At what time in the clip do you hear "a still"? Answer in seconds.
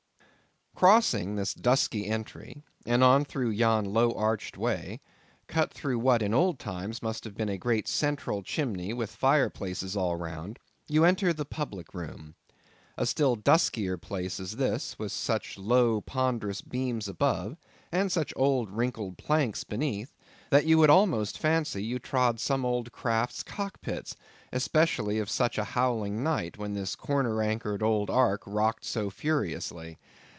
12.97-13.35